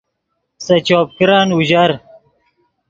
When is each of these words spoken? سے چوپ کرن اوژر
سے 0.63 0.75
چوپ 0.87 1.07
کرن 1.17 1.47
اوژر 1.53 1.91